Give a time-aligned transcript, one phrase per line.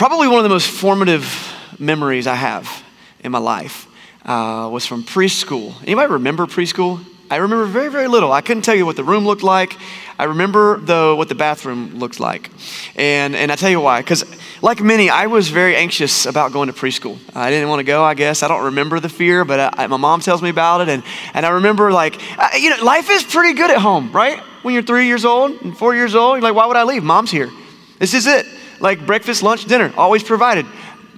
[0.00, 2.82] probably one of the most formative memories I have
[3.22, 3.86] in my life
[4.24, 5.74] uh, was from preschool.
[5.82, 7.04] Anybody remember preschool?
[7.30, 8.32] I remember very, very little.
[8.32, 9.76] I couldn't tell you what the room looked like.
[10.18, 12.48] I remember, though, what the bathroom looked like.
[12.96, 14.00] And, and I tell you why.
[14.00, 14.24] Because,
[14.62, 17.18] like many, I was very anxious about going to preschool.
[17.36, 18.42] I didn't want to go, I guess.
[18.42, 20.88] I don't remember the fear, but I, my mom tells me about it.
[20.88, 21.02] And,
[21.34, 24.38] and I remember, like, I, you know, life is pretty good at home, right?
[24.62, 27.04] When you're three years old and four years old, you're like, why would I leave?
[27.04, 27.50] Mom's here.
[27.98, 28.46] This is it.
[28.80, 30.66] Like breakfast, lunch, dinner, always provided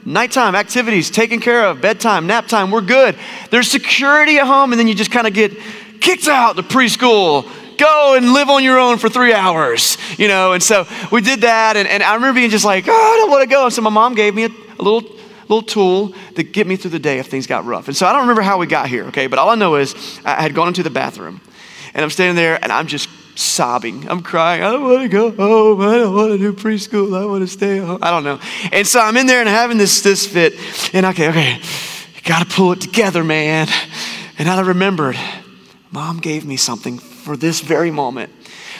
[0.04, 3.16] nighttime activities taken care of, bedtime, nap time, we're good.
[3.50, 5.52] There's security at home, and then you just kind of get
[6.00, 7.48] kicked out to preschool.
[7.78, 10.52] Go and live on your own for three hours, you know.
[10.52, 13.30] And so we did that, and, and I remember being just like, oh, I don't
[13.30, 13.64] want to go.
[13.64, 14.48] And so my mom gave me a,
[14.78, 15.02] a little
[15.48, 17.88] little tool to get me through the day if things got rough.
[17.88, 19.26] And so I don't remember how we got here, okay?
[19.26, 19.94] But all I know is
[20.24, 21.40] I had gone into the bathroom,
[21.94, 24.08] and I'm standing there, and I'm just sobbing.
[24.08, 24.62] I'm crying.
[24.62, 25.80] I don't want to go home.
[25.80, 27.18] I don't want to do preschool.
[27.20, 27.98] I want to stay home.
[28.02, 28.38] I don't know.
[28.72, 30.54] And so I'm in there and having this this fit,
[30.94, 33.68] and okay, okay, you got to pull it together, man.
[34.38, 35.16] And I remembered,
[35.90, 38.32] Mom gave me something for this very moment.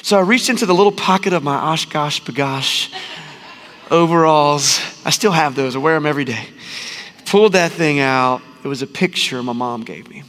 [0.03, 2.93] So I reached into the little pocket of my OshKosh B'gosh
[3.91, 4.81] overalls.
[5.05, 5.77] I still have those.
[5.77, 6.49] I wear them every day.
[7.27, 8.43] Pulled that thing out.
[8.65, 10.25] It was a picture my mom gave me.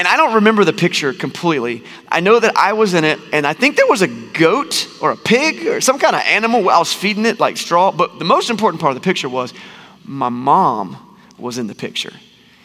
[0.00, 1.84] And I don't remember the picture completely.
[2.08, 5.10] I know that I was in it, and I think there was a goat or
[5.10, 6.70] a pig or some kind of animal.
[6.70, 7.92] I was feeding it like straw.
[7.92, 9.52] But the most important part of the picture was
[10.02, 12.14] my mom was in the picture.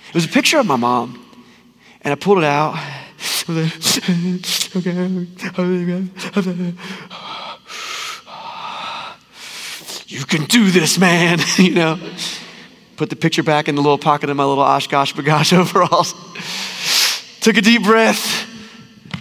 [0.07, 1.25] It was a picture of my mom.
[2.03, 2.79] And I pulled it out.
[3.49, 3.65] Okay,
[10.07, 11.39] you can do this, man.
[11.57, 11.99] you know,
[12.95, 16.13] put the picture back in the little pocket of my little OshKosh B'gosh overalls
[17.45, 18.17] took a deep breath,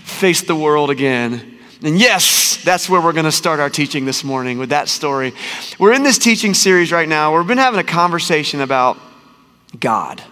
[0.02, 1.58] faced the world again.
[1.82, 5.34] And yes, that's where we're going to start our teaching this morning with that story.
[5.78, 7.36] We're in this teaching series right now.
[7.36, 8.96] We've been having a conversation about
[9.78, 10.22] God.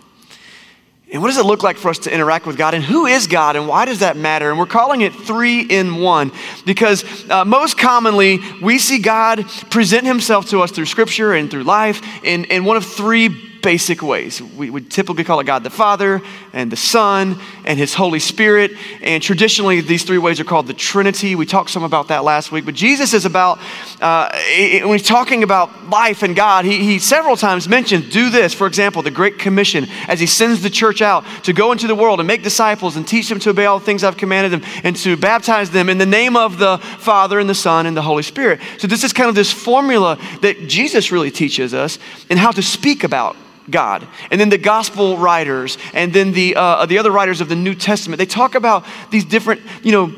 [1.13, 2.73] And what does it look like for us to interact with God?
[2.73, 3.57] And who is God?
[3.57, 4.49] And why does that matter?
[4.49, 6.33] And we're calling it three in one
[6.65, 11.65] because uh, most commonly we see God present himself to us through scripture and through
[11.65, 14.43] life in, in one of three basic ways.
[14.43, 16.21] We would typically call it God the Father
[16.53, 18.73] and the Son and His Holy Spirit.
[19.01, 21.35] And traditionally, these three ways are called the Trinity.
[21.35, 22.65] We talked some about that last week.
[22.65, 23.59] But Jesus is about,
[24.01, 28.53] uh, when he's talking about life and God, he, he several times mentions do this.
[28.53, 31.95] For example, the Great Commission as he sends the church out to go into the
[31.95, 34.69] world and make disciples and teach them to obey all the things I've commanded them
[34.83, 38.03] and to baptize them in the name of the Father and the Son and the
[38.03, 38.61] Holy Spirit.
[38.79, 42.63] So, this is kind of this formula that Jesus really teaches us and how to
[42.63, 43.37] speak about
[43.71, 44.07] God.
[44.31, 47.75] And then the gospel writers, and then the, uh, the other writers of the New
[47.75, 50.15] Testament, they talk about these different, you know,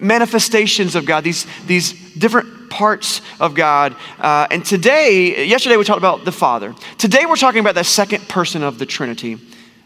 [0.00, 3.94] manifestations of God, these, these different parts of God.
[4.18, 6.74] Uh, and today, yesterday we talked about the Father.
[6.98, 9.38] Today we're talking about the second person of the Trinity,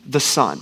[0.07, 0.61] the Son.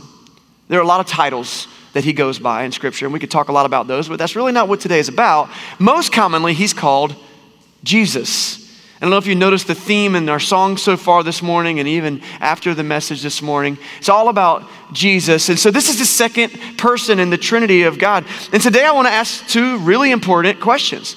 [0.68, 3.30] There are a lot of titles that he goes by in Scripture, and we could
[3.30, 5.48] talk a lot about those, but that's really not what today is about.
[5.78, 7.14] Most commonly, he's called
[7.84, 8.65] Jesus.
[8.96, 11.80] I don't know if you noticed the theme in our song so far this morning
[11.80, 13.76] and even after the message this morning.
[13.98, 15.50] It's all about Jesus.
[15.50, 18.24] And so this is the second person in the Trinity of God.
[18.54, 21.14] And today I want to ask two really important questions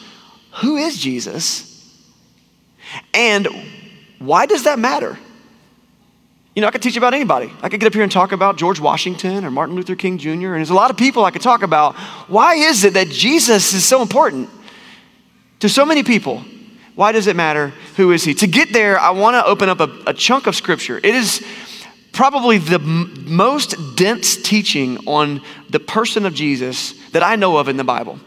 [0.55, 1.65] Who is Jesus?
[3.13, 3.47] And
[4.19, 5.17] why does that matter?
[6.55, 7.49] You know, I could teach about anybody.
[7.61, 10.29] I could get up here and talk about George Washington or Martin Luther King Jr.,
[10.29, 11.95] and there's a lot of people I could talk about.
[12.27, 14.49] Why is it that Jesus is so important
[15.61, 16.43] to so many people?
[16.99, 17.71] Why does it matter?
[17.95, 18.33] Who is he?
[18.33, 20.97] To get there, I want to open up a, a, chunk of scripture.
[20.97, 21.41] It is
[22.11, 27.69] probably the m- most dense teaching on the person of Jesus that I know of
[27.69, 28.19] in the Bible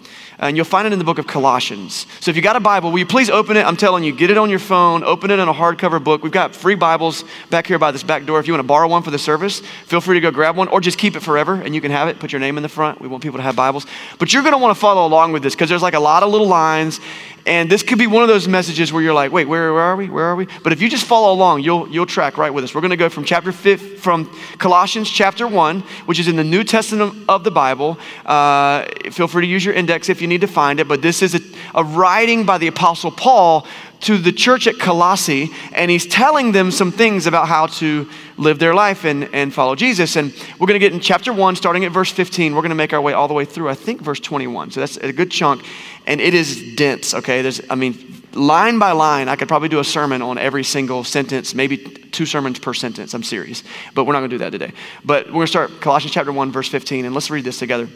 [0.42, 2.04] and you'll find it in the book of Colossians.
[2.18, 3.64] So if you got a Bible, will you please open it?
[3.64, 6.24] I'm telling you, get it on your phone, open it in a hardcover book.
[6.24, 8.40] We've got free Bibles back here by this back door.
[8.40, 10.66] If you want to borrow one for the service, feel free to go grab one
[10.66, 12.18] or just keep it forever and you can have it.
[12.18, 13.00] Put your name in the front.
[13.00, 13.86] We want people to have Bibles.
[14.18, 16.24] But you're going to want to follow along with this because there's like a lot
[16.24, 17.00] of little lines
[17.44, 19.96] and this could be one of those messages where you're like, wait, where, where are
[19.96, 20.08] we?
[20.08, 20.46] Where are we?
[20.62, 22.74] But if you just follow along, you'll, you'll track right with us.
[22.74, 26.44] We're going to go from chapter 5, from Colossians chapter 1, which is in the
[26.44, 27.98] New Testament of the Bible.
[28.24, 30.86] Uh, feel free to use your index if you need to find it.
[30.86, 31.40] But this is a,
[31.74, 33.66] a writing by the Apostle Paul
[34.02, 38.58] to the church at Colossae, and he's telling them some things about how to live
[38.58, 40.16] their life and, and follow Jesus.
[40.16, 42.54] And we're going to get in chapter 1, starting at verse 15.
[42.54, 44.72] We're going to make our way all the way through, I think, verse 21.
[44.72, 45.64] So that's a good chunk.
[46.06, 47.42] And it is dense, okay?
[47.42, 51.04] There's, I mean, line by line, I could probably do a sermon on every single
[51.04, 53.14] sentence, maybe two sermons per sentence.
[53.14, 53.62] I'm serious.
[53.94, 54.72] But we're not going to do that today.
[55.04, 57.88] But we're going to start Colossians chapter 1, verse 15, and let's read this together.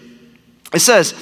[0.73, 1.15] It says,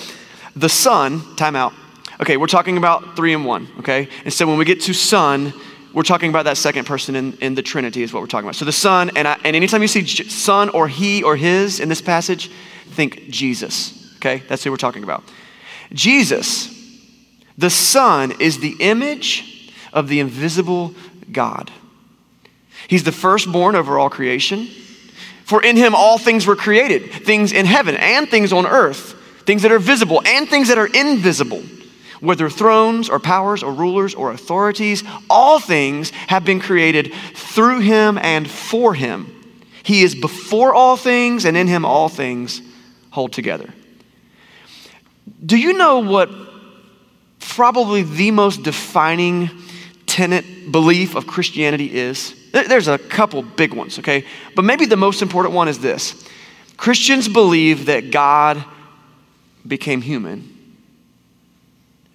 [0.55, 1.73] The Son, time out
[2.21, 4.09] Okay, we're talking about three and one, okay?
[4.25, 5.53] And so when we get to son,
[5.95, 8.57] we're talking about that second person in, in the Trinity, is what we're talking about.
[8.57, 11.89] So the Son, and, I, and anytime you see Son or He or His in
[11.89, 12.51] this passage,
[12.91, 14.43] think Jesus, okay?
[14.49, 15.23] That's who we're talking about.
[15.93, 16.69] Jesus,
[17.57, 20.95] the Son, is the image of the invisible
[21.31, 21.71] God.
[22.89, 24.69] He's the firstborn over all creation.
[25.45, 29.15] For in him all things were created things in heaven and things on earth,
[29.45, 31.63] things that are visible and things that are invisible
[32.25, 38.19] whether thrones or powers or rulers or authorities, all things have been created through him
[38.19, 39.31] and for him.
[39.83, 42.63] He is before all things, and in him all things
[43.11, 43.73] hold together.
[45.45, 46.31] Do you know what
[47.39, 49.51] probably the most defining
[50.07, 52.35] tenet belief of Christianity is?
[52.53, 54.25] There's a couple big ones, okay?
[54.57, 56.27] But maybe the most important one is this
[56.77, 58.65] Christians believe that God
[59.67, 60.54] became human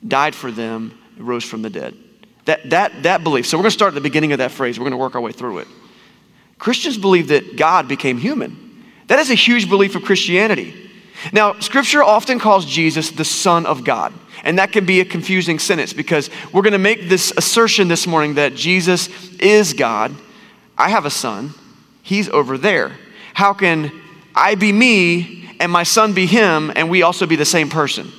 [0.08, 1.96] died for them, rose from the dead.
[2.46, 3.46] That, that, that belief.
[3.46, 4.80] So we're going to start at the beginning of that phrase.
[4.80, 5.68] We're going to work our way through it.
[6.58, 8.86] Christians believe that God became human.
[9.08, 10.90] That is a huge belief of Christianity.
[11.32, 14.14] Now, scripture often calls Jesus the Son of God.
[14.44, 18.08] And that can be a confusing sentence because we're going to make this assertion this
[18.08, 20.16] morning that Jesus is God.
[20.78, 21.54] I have a son,
[22.04, 22.96] he's over there.
[23.34, 23.92] How can
[24.34, 28.12] I be me and my son be him and we also be the same person?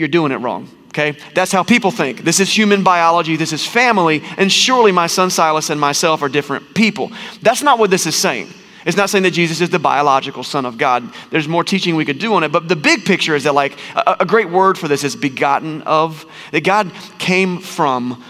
[0.00, 0.68] You're doing it wrong.
[0.88, 1.16] Okay?
[1.34, 2.24] That's how people think.
[2.24, 6.28] This is human biology, this is family, and surely my son Silas and myself are
[6.28, 7.12] different people.
[7.42, 8.48] That's not what this is saying.
[8.86, 11.12] It's not saying that Jesus is the biological Son of God.
[11.30, 13.78] There's more teaching we could do on it, but the big picture is that, like,
[13.94, 18.24] a, a great word for this is begotten of, that God came from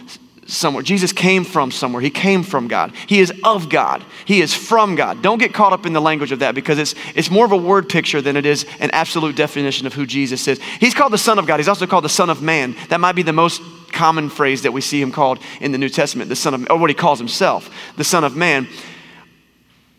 [0.50, 0.82] somewhere.
[0.82, 2.02] Jesus came from somewhere.
[2.02, 2.92] He came from God.
[3.06, 4.04] He is of God.
[4.24, 5.22] He is from God.
[5.22, 7.56] Don't get caught up in the language of that because it's, it's more of a
[7.56, 10.60] word picture than it is an absolute definition of who Jesus is.
[10.78, 11.58] He's called the Son of God.
[11.58, 12.76] He's also called the Son of Man.
[12.88, 13.62] That might be the most
[13.92, 16.78] common phrase that we see him called in the New Testament, the Son of, or
[16.78, 18.68] what he calls himself, the Son of Man.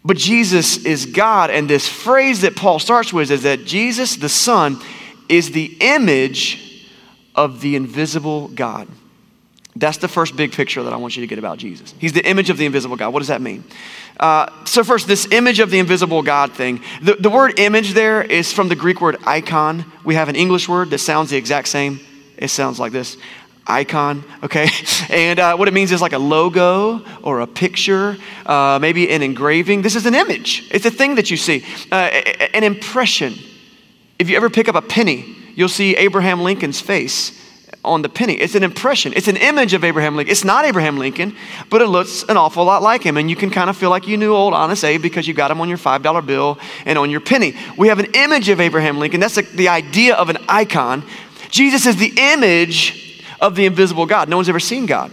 [0.03, 4.29] But Jesus is God, and this phrase that Paul starts with is that Jesus, the
[4.29, 4.81] Son,
[5.29, 6.89] is the image
[7.35, 8.87] of the invisible God.
[9.75, 11.93] That's the first big picture that I want you to get about Jesus.
[11.97, 13.13] He's the image of the invisible God.
[13.13, 13.63] What does that mean?
[14.19, 16.81] Uh, so, first, this image of the invisible God thing.
[17.01, 19.85] The, the word image there is from the Greek word icon.
[20.03, 22.01] We have an English word that sounds the exact same.
[22.37, 23.17] It sounds like this
[23.65, 24.67] icon, okay?
[25.09, 29.21] And uh, what it means is like a logo or a picture, uh, maybe an
[29.21, 29.81] engraving.
[29.81, 32.09] This is an image, it's a thing that you see, uh,
[32.53, 33.35] an impression.
[34.19, 37.40] If you ever pick up a penny, you'll see Abraham Lincoln's face
[37.83, 38.33] on the penny.
[38.33, 39.13] It's an impression.
[39.15, 40.31] It's an image of Abraham Lincoln.
[40.31, 41.35] It's not Abraham Lincoln,
[41.69, 43.17] but it looks an awful lot like him.
[43.17, 45.49] And you can kind of feel like you knew old Honest Abe because you got
[45.49, 47.55] him on your $5 bill and on your penny.
[47.77, 49.19] We have an image of Abraham Lincoln.
[49.19, 51.03] That's the, the idea of an icon.
[51.49, 54.29] Jesus is the image of the invisible God.
[54.29, 55.11] No one's ever seen God.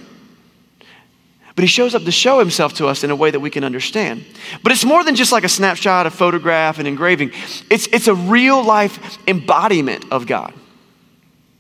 [1.57, 3.65] But he shows up to show himself to us in a way that we can
[3.65, 4.25] understand.
[4.63, 7.33] But it's more than just like a snapshot, a photograph, an engraving.
[7.69, 10.55] It's, it's a real life embodiment of God.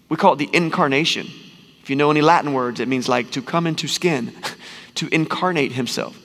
[0.09, 1.29] We call it the incarnation.
[1.83, 4.35] If you know any Latin words, it means like to come into skin,
[4.97, 6.19] to incarnate himself.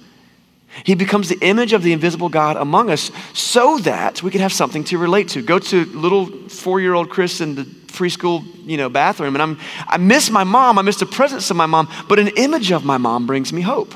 [0.83, 4.51] He becomes the image of the invisible God among us so that we can have
[4.51, 5.41] something to relate to.
[5.41, 9.59] Go to little four year old Chris in the preschool you know, bathroom, and I'm,
[9.87, 10.79] I miss my mom.
[10.79, 13.61] I miss the presence of my mom, but an image of my mom brings me
[13.61, 13.93] hope.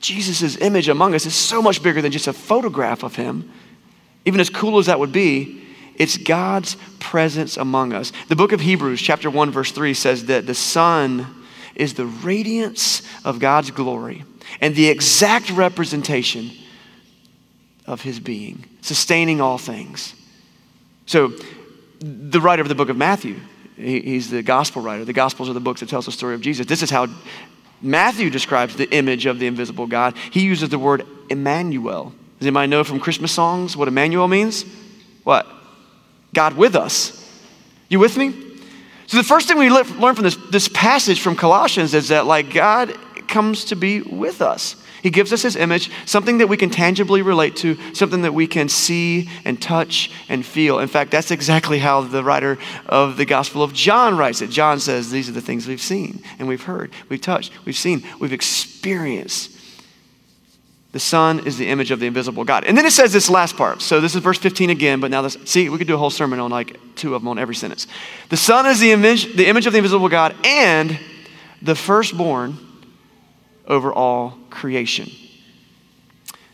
[0.00, 3.50] Jesus' image among us is so much bigger than just a photograph of him.
[4.24, 5.59] Even as cool as that would be,
[6.00, 8.10] it's God's presence among us.
[8.28, 11.26] The book of Hebrews, chapter 1, verse 3 says that the Son
[11.74, 14.24] is the radiance of God's glory
[14.62, 16.52] and the exact representation
[17.84, 20.14] of his being, sustaining all things.
[21.04, 21.34] So,
[21.98, 23.38] the writer of the book of Matthew,
[23.76, 25.04] he's the gospel writer.
[25.04, 26.64] The gospels are the books that tells the story of Jesus.
[26.64, 27.08] This is how
[27.82, 30.16] Matthew describes the image of the invisible God.
[30.30, 32.14] He uses the word Emmanuel.
[32.38, 34.64] Does anybody know from Christmas songs what Emmanuel means?
[35.24, 35.46] What?
[36.32, 37.16] God with us.
[37.88, 38.34] You with me?
[39.06, 42.54] So, the first thing we learn from this, this passage from Colossians is that, like,
[42.54, 42.96] God
[43.26, 44.76] comes to be with us.
[45.02, 48.46] He gives us his image, something that we can tangibly relate to, something that we
[48.46, 50.78] can see and touch and feel.
[50.78, 54.50] In fact, that's exactly how the writer of the Gospel of John writes it.
[54.50, 58.04] John says, These are the things we've seen and we've heard, we've touched, we've seen,
[58.20, 59.56] we've experienced.
[60.92, 62.64] The Son is the image of the invisible God.
[62.64, 63.80] And then it says this last part.
[63.80, 66.10] So this is verse 15 again, but now this, see, we could do a whole
[66.10, 67.86] sermon on like two of them on every sentence.
[68.28, 70.98] The Son is the image, the image of the invisible God and
[71.62, 72.58] the firstborn
[73.68, 75.10] over all creation.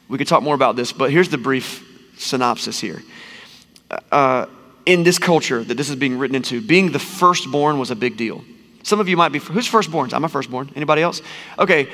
[0.09, 1.83] We could talk more about this, but here's the brief
[2.19, 3.03] synopsis here.
[4.13, 4.47] Uh,
[4.85, 8.17] in this culture that this is being written into, being the firstborn was a big
[8.17, 8.45] deal.
[8.83, 10.13] Some of you might be, who's firstborns?
[10.13, 10.71] I'm a firstborn.
[10.77, 11.23] Anybody else?
[11.59, 11.89] Okay,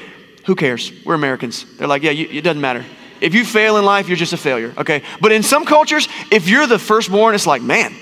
[0.44, 0.92] who cares?
[1.04, 1.64] We're Americans.
[1.76, 2.84] They're like, yeah, you, it doesn't matter.
[3.20, 5.02] If you fail in life, you're just a failure, okay?
[5.20, 7.94] But in some cultures, if you're the firstborn, it's like, man,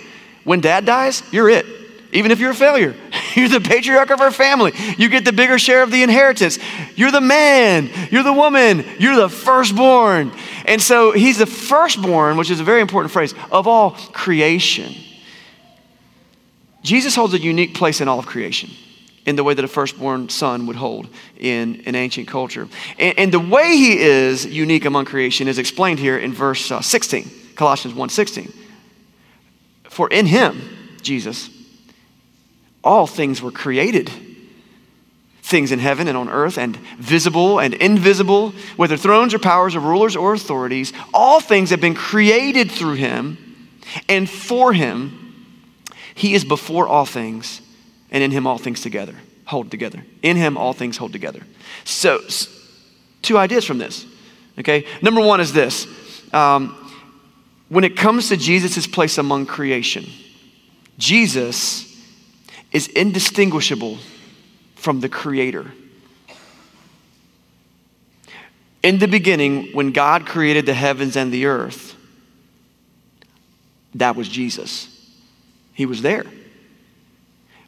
[0.44, 1.66] when dad dies, you're it.
[2.12, 2.96] Even if you're a failure,
[3.34, 4.72] you're the patriarch of our family.
[4.96, 6.58] You get the bigger share of the inheritance.
[6.96, 10.32] You're the man, you're the woman, you're the firstborn.
[10.64, 14.94] And so he's the firstborn, which is a very important phrase, of all creation.
[16.82, 18.70] Jesus holds a unique place in all of creation
[19.26, 21.08] in the way that a firstborn son would hold
[21.38, 22.68] in an ancient culture.
[22.98, 26.80] And, and, the way he is unique among creation is explained here in verse uh,
[26.80, 28.54] 16, Colossians 1:16.
[29.84, 31.50] For in him, Jesus,
[32.82, 34.10] all things were created.
[35.42, 39.80] Things in heaven and on earth, and visible and invisible, whether thrones or powers or
[39.80, 43.36] rulers or authorities, all things have been created through him
[44.08, 45.16] and for him.
[46.14, 47.62] He is before all things,
[48.10, 49.14] and in him all things together
[49.50, 50.04] hold together.
[50.22, 51.42] In him all things hold together.
[51.84, 52.20] So,
[53.20, 54.06] two ideas from this.
[54.58, 55.88] Okay, number one is this:
[56.32, 56.76] um,
[57.68, 60.06] when it comes to Jesus' place among creation,
[60.98, 61.86] Jesus
[62.70, 63.98] is indistinguishable
[64.76, 65.72] from the Creator.
[68.84, 71.96] In the beginning, when God created the heavens and the earth,
[73.96, 74.86] that was Jesus.
[75.74, 76.24] He was there.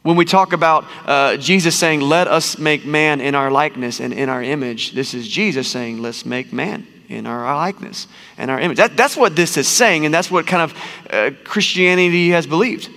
[0.03, 4.13] When we talk about uh, Jesus saying, Let us make man in our likeness and
[4.13, 8.59] in our image, this is Jesus saying, Let's make man in our likeness and our
[8.59, 8.79] image.
[8.79, 10.79] That, that's what this is saying, and that's what kind of
[11.11, 12.91] uh, Christianity has believed.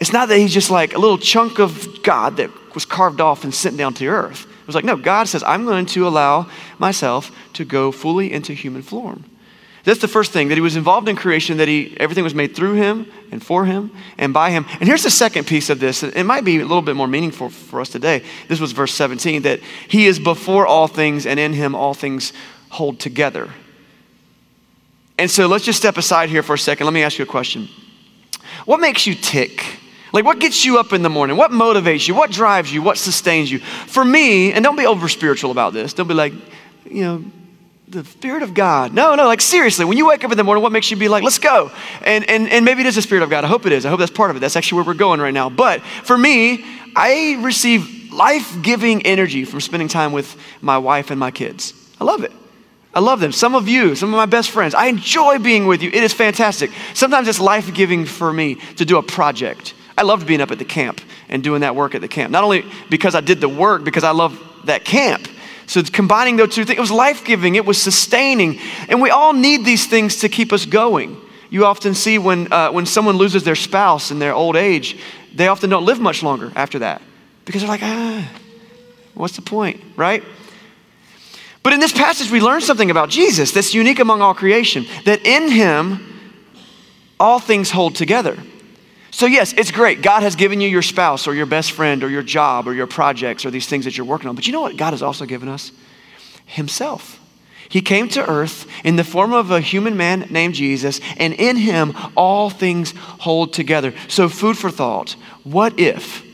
[0.00, 3.44] It's not that he's just like a little chunk of God that was carved off
[3.44, 4.46] and sent down to earth.
[4.46, 8.52] It was like, no, God says, I'm going to allow myself to go fully into
[8.52, 9.24] human form.
[9.88, 12.54] That's the first thing, that he was involved in creation, that he, everything was made
[12.54, 14.66] through him and for him and by him.
[14.80, 16.02] And here's the second piece of this.
[16.02, 18.22] It might be a little bit more meaningful for us today.
[18.48, 22.34] This was verse 17, that he is before all things and in him all things
[22.68, 23.48] hold together.
[25.16, 26.84] And so let's just step aside here for a second.
[26.84, 27.66] Let me ask you a question.
[28.66, 29.64] What makes you tick?
[30.12, 31.38] Like, what gets you up in the morning?
[31.38, 32.14] What motivates you?
[32.14, 32.82] What drives you?
[32.82, 33.60] What sustains you?
[33.60, 36.34] For me, and don't be over spiritual about this, don't be like,
[36.84, 37.24] you know,
[37.90, 38.92] the Spirit of God.
[38.92, 41.08] No, no, like seriously, when you wake up in the morning, what makes you be
[41.08, 41.70] like, let's go?
[42.02, 43.44] And, and, and maybe it is the Spirit of God.
[43.44, 43.86] I hope it is.
[43.86, 44.40] I hope that's part of it.
[44.40, 45.48] That's actually where we're going right now.
[45.48, 46.64] But for me,
[46.94, 51.72] I receive life giving energy from spending time with my wife and my kids.
[52.00, 52.32] I love it.
[52.94, 53.32] I love them.
[53.32, 55.88] Some of you, some of my best friends, I enjoy being with you.
[55.88, 56.70] It is fantastic.
[56.94, 59.74] Sometimes it's life giving for me to do a project.
[59.96, 62.32] I loved being up at the camp and doing that work at the camp.
[62.32, 65.27] Not only because I did the work, because I love that camp.
[65.68, 68.58] So combining those two things, it was life giving, it was sustaining.
[68.88, 71.20] And we all need these things to keep us going.
[71.50, 74.98] You often see when, uh, when someone loses their spouse in their old age,
[75.34, 77.02] they often don't live much longer after that
[77.44, 78.30] because they're like, ah,
[79.14, 80.24] what's the point, right?
[81.62, 85.26] But in this passage, we learn something about Jesus that's unique among all creation that
[85.26, 86.00] in him,
[87.20, 88.38] all things hold together.
[89.10, 90.02] So, yes, it's great.
[90.02, 92.86] God has given you your spouse or your best friend or your job or your
[92.86, 94.34] projects or these things that you're working on.
[94.34, 95.72] But you know what God has also given us?
[96.44, 97.18] Himself.
[97.68, 101.56] He came to earth in the form of a human man named Jesus, and in
[101.56, 103.92] him all things hold together.
[104.08, 105.16] So, food for thought.
[105.44, 106.24] What if,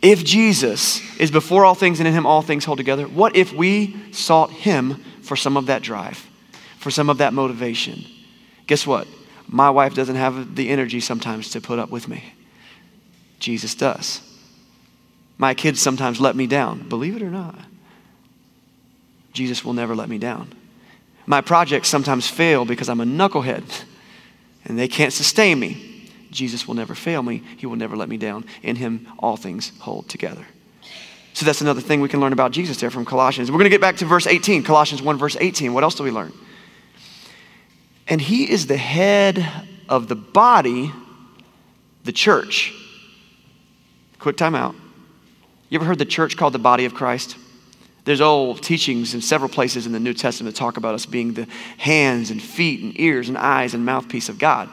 [0.00, 3.52] if Jesus is before all things and in him all things hold together, what if
[3.52, 6.26] we sought him for some of that drive,
[6.78, 8.04] for some of that motivation?
[8.66, 9.06] Guess what?
[9.52, 12.32] My wife doesn't have the energy sometimes to put up with me.
[13.38, 14.22] Jesus does.
[15.36, 17.58] My kids sometimes let me down, believe it or not.
[19.34, 20.54] Jesus will never let me down.
[21.26, 23.84] My projects sometimes fail because I'm a knucklehead
[24.64, 26.08] and they can't sustain me.
[26.30, 27.42] Jesus will never fail me.
[27.58, 28.46] He will never let me down.
[28.62, 30.46] In him, all things hold together.
[31.34, 33.50] So that's another thing we can learn about Jesus there from Colossians.
[33.50, 35.74] We're going to get back to verse 18, Colossians 1, verse 18.
[35.74, 36.32] What else do we learn?
[38.12, 39.50] And he is the head
[39.88, 40.92] of the body,
[42.04, 42.74] the church.
[44.18, 44.74] Quick time out.
[45.70, 47.38] You ever heard the church called the body of Christ?
[48.04, 51.32] There's old teachings in several places in the New Testament that talk about us being
[51.32, 54.68] the hands and feet and ears and eyes and mouthpiece of God.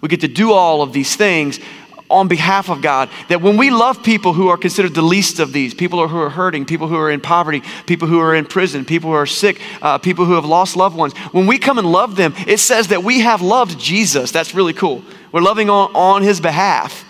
[0.00, 1.60] We get to do all of these things
[2.10, 3.08] on behalf of God.
[3.28, 6.30] That when we love people who are considered the least of these, people who are
[6.30, 9.60] hurting, people who are in poverty, people who are in prison, people who are sick,
[9.80, 12.88] uh, people who have lost loved ones, when we come and love them, it says
[12.88, 14.32] that we have loved Jesus.
[14.32, 15.02] That's really cool.
[15.32, 17.04] We're loving on, on his behalf.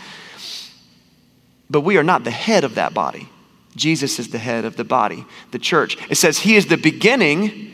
[1.69, 3.29] But we are not the head of that body.
[3.77, 5.97] Jesus is the head of the body, the church.
[6.11, 7.73] It says he is the beginning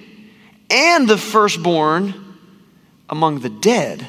[0.70, 2.14] and the firstborn
[3.08, 4.06] among the dead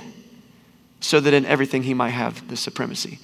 [1.00, 3.20] so that in everything he might have the supremacy.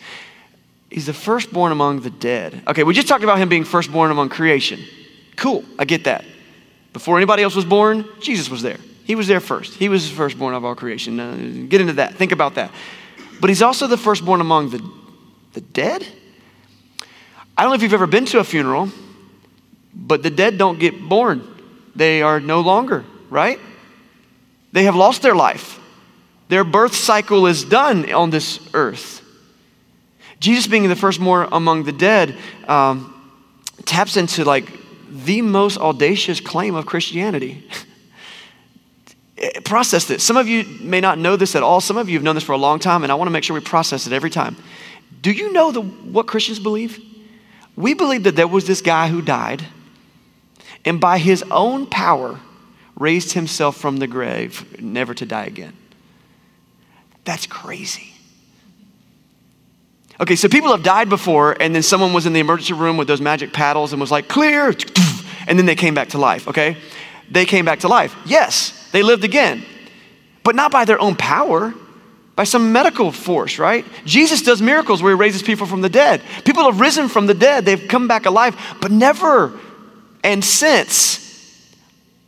[0.90, 2.62] He's the firstborn among the dead.
[2.68, 4.80] Okay, we just talked about him being firstborn among creation.
[5.36, 6.24] Cool, I get that.
[6.94, 8.78] Before anybody else was born, Jesus was there.
[9.04, 9.74] He was there first.
[9.74, 11.20] He was the firstborn of all creation.
[11.20, 12.16] Uh, get into that.
[12.16, 12.72] Think about that.
[13.42, 14.90] But he's also the firstborn among the,
[15.54, 16.08] the dead.
[17.58, 18.90] I don't know if you've ever been to a funeral,
[19.94, 21.48] but the dead don't get born.
[21.96, 23.60] They are no longer, right?
[24.72, 25.80] They have lost their life.
[26.54, 29.24] Their birth cycle is done on this earth.
[30.40, 33.12] Jesus being the firstborn among the dead um,
[33.86, 34.70] taps into like
[35.10, 37.68] the most audacious claim of Christianity.
[39.66, 40.24] process this.
[40.24, 41.82] Some of you may not know this at all.
[41.82, 43.44] Some of you have known this for a long time, and I want to make
[43.44, 44.56] sure we process it every time.
[45.24, 47.04] Do you know the, what Christians believe?
[47.76, 49.66] We believe that there was this guy who died,
[50.86, 52.40] and by his own power,
[52.96, 55.74] raised himself from the grave, never to die again.
[57.26, 58.14] That's crazy.
[60.22, 63.08] Okay, so people have died before, and then someone was in the emergency room with
[63.08, 64.68] those magic paddles and was like, clear,
[65.48, 66.78] and then they came back to life, okay?
[67.32, 68.16] They came back to life.
[68.26, 69.66] Yes, they lived again,
[70.44, 71.74] but not by their own power,
[72.36, 73.86] by some medical force, right?
[74.06, 76.22] Jesus does miracles where he raises people from the dead.
[76.46, 79.60] People have risen from the dead, they've come back alive, but never
[80.24, 81.20] and since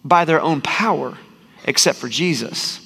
[0.03, 1.17] by their own power,
[1.65, 2.84] except for Jesus.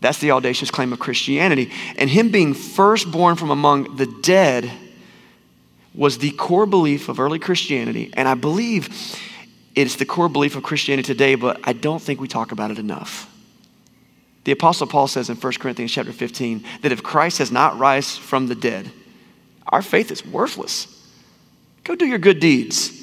[0.00, 1.70] That's the audacious claim of Christianity.
[1.96, 4.70] And him being firstborn from among the dead
[5.94, 8.10] was the core belief of early Christianity.
[8.14, 9.18] And I believe
[9.74, 12.78] it's the core belief of Christianity today, but I don't think we talk about it
[12.78, 13.26] enough.
[14.44, 18.22] The Apostle Paul says in 1 Corinthians chapter 15 that if Christ has not risen
[18.22, 18.90] from the dead,
[19.66, 20.86] our faith is worthless.
[21.84, 22.96] Go do your good deeds.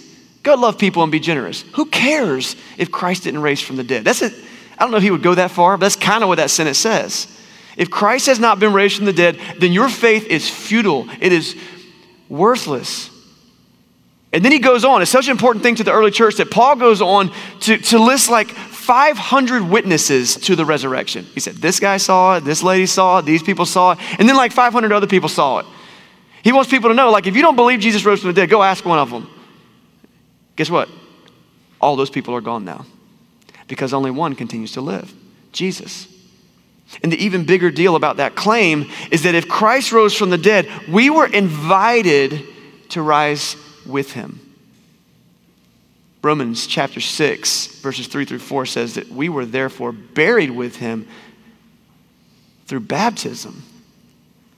[0.43, 1.63] Go love people and be generous.
[1.73, 4.03] Who cares if Christ didn't raise from the dead?
[4.03, 4.33] That's it.
[4.77, 6.49] I don't know if he would go that far, but that's kind of what that
[6.49, 7.27] sentence says.
[7.77, 11.31] If Christ has not been raised from the dead, then your faith is futile, it
[11.31, 11.55] is
[12.29, 13.11] worthless.
[14.33, 15.01] And then he goes on.
[15.01, 17.31] It's such an important thing to the early church that Paul goes on
[17.61, 21.23] to, to list like 500 witnesses to the resurrection.
[21.33, 24.27] He said, This guy saw it, this lady saw it, these people saw it, and
[24.27, 25.65] then like 500 other people saw it.
[26.43, 28.49] He wants people to know, like, if you don't believe Jesus rose from the dead,
[28.49, 29.29] go ask one of them.
[30.55, 30.89] Guess what?
[31.79, 32.85] All those people are gone now
[33.67, 35.13] because only one continues to live
[35.51, 36.07] Jesus.
[37.03, 40.37] And the even bigger deal about that claim is that if Christ rose from the
[40.37, 42.45] dead, we were invited
[42.89, 44.39] to rise with him.
[46.23, 51.07] Romans chapter 6, verses 3 through 4 says that we were therefore buried with him
[52.65, 53.63] through baptism.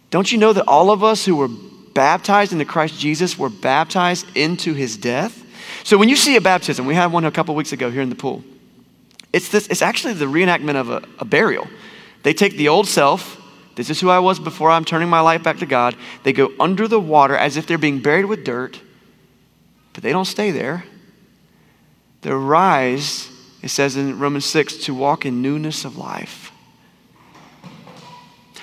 [0.09, 1.49] Don't you know that all of us who were
[1.93, 5.45] baptized into Christ Jesus were baptized into his death?
[5.83, 8.09] So when you see a baptism, we had one a couple weeks ago here in
[8.09, 8.43] the pool.
[9.31, 11.67] It's, this, it's actually the reenactment of a, a burial.
[12.23, 13.39] They take the old self,
[13.79, 15.95] this is who I was before I'm turning my life back to God.
[16.23, 18.81] They go under the water as if they're being buried with dirt,
[19.93, 20.83] but they don't stay there.
[22.21, 26.38] They rise, it says in Romans 6, to walk in newness of life.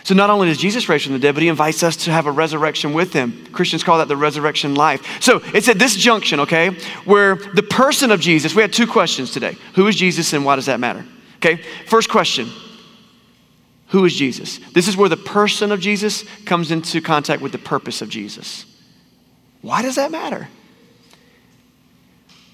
[0.06, 2.26] So not only does Jesus raise from the dead, but he invites us to have
[2.26, 3.44] a resurrection with him.
[3.46, 5.20] Christians call that the resurrection life.
[5.20, 6.70] So it's at this junction, okay,
[7.06, 9.56] where the person of Jesus, we had two questions today.
[9.74, 11.04] Who is Jesus and why does that matter?
[11.38, 12.48] Okay, first question
[13.88, 14.58] Who is Jesus?
[14.74, 18.64] This is where the person of Jesus comes into contact with the purpose of Jesus.
[19.60, 20.46] Why does that matter?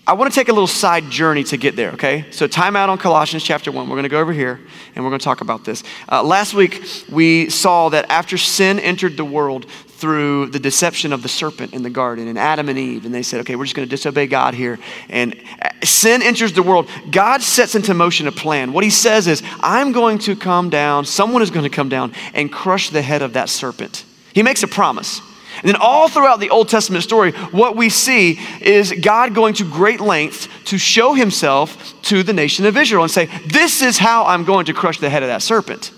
[0.05, 2.25] I want to take a little side journey to get there, okay?
[2.33, 3.89] So, time out on Colossians chapter 1.
[3.89, 4.59] We're going to go over here
[4.97, 5.85] and we're going to talk about this.
[6.11, 11.23] Uh, last week, we saw that after sin entered the world through the deception of
[11.23, 13.77] the serpent in the garden and Adam and Eve, and they said, okay, we're just
[13.77, 14.81] going to disobey God here.
[15.09, 16.89] And uh, sin enters the world.
[17.13, 18.73] God sets into motion a plan.
[18.73, 22.13] What he says is, I'm going to come down, someone is going to come down
[22.35, 24.05] and crush the head of that serpent.
[24.35, 25.21] He makes a promise.
[25.63, 29.65] And then, all throughout the Old Testament story, what we see is God going to
[29.65, 34.25] great lengths to show himself to the nation of Israel and say, This is how
[34.25, 35.93] I'm going to crush the head of that serpent.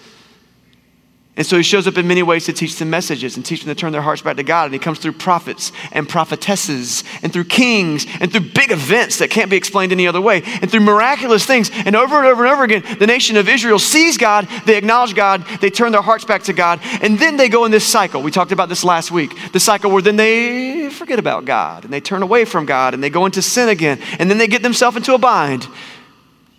[1.36, 3.74] And so he shows up in many ways to teach them messages and teach them
[3.74, 4.66] to turn their hearts back to God.
[4.66, 9.30] And he comes through prophets and prophetesses and through kings and through big events that
[9.30, 11.72] can't be explained any other way and through miraculous things.
[11.74, 15.16] And over and over and over again, the nation of Israel sees God, they acknowledge
[15.16, 18.22] God, they turn their hearts back to God, and then they go in this cycle.
[18.22, 19.36] We talked about this last week.
[19.52, 23.02] The cycle where then they forget about God and they turn away from God and
[23.02, 24.00] they go into sin again.
[24.20, 25.66] And then they get themselves into a bind.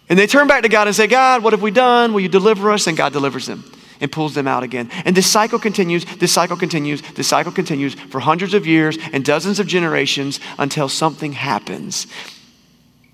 [0.10, 2.14] And they turn back to God and say, God, what have we done?
[2.14, 2.88] Will you deliver us?
[2.88, 3.64] And God delivers them
[4.02, 4.90] and pulls them out again.
[5.06, 9.24] And this cycle continues, this cycle continues, this cycle continues for hundreds of years and
[9.24, 12.08] dozens of generations until something happens.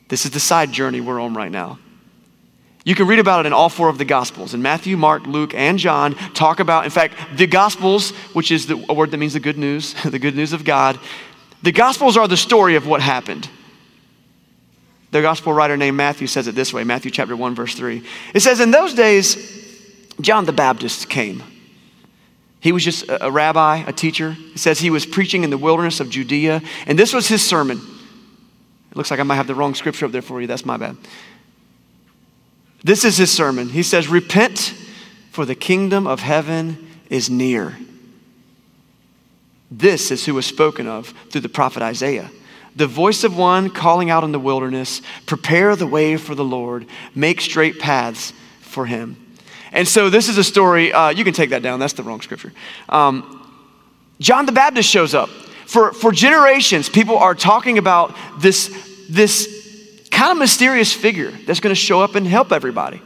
[0.10, 1.80] This is the side journey we're on right now.
[2.84, 4.54] You can read about it in all four of the Gospels.
[4.54, 8.84] In Matthew, Mark, Luke, and John, talk about, in fact, the Gospels, which is the,
[8.90, 11.00] a word that means the good news, the good news of God.
[11.62, 13.48] The Gospels are the story of what happened.
[15.12, 18.04] The Gospel writer named Matthew says it this way Matthew chapter 1, verse 3.
[18.34, 19.61] It says, In those days,
[20.24, 21.44] John the Baptist came.
[22.60, 24.38] He was just a, rabbi, a teacher.
[24.54, 27.80] It says he was preaching in the wilderness of Judea, and this was his sermon.
[28.92, 30.48] It looks like I might have the wrong scripture up there for you.
[30.48, 30.98] That's my bad.
[32.84, 33.70] This is his sermon.
[33.70, 34.76] He says, Repent,
[35.32, 37.78] for the kingdom of heaven is near.
[39.72, 42.30] This is who was spoken of through the prophet Isaiah.
[42.76, 46.86] The voice of one calling out in the wilderness, prepare the way for the Lord,
[47.16, 49.21] make straight paths for him.
[49.72, 52.22] And so this is a story, uh, you can take that down, that's the wrong
[52.22, 52.52] scripture.
[52.90, 53.38] Um,
[54.20, 55.30] John the Baptist shows up.
[55.66, 61.74] For, for generations, people are talking about this, this kind of mysterious figure that's going
[61.74, 63.02] to show up and help everybody.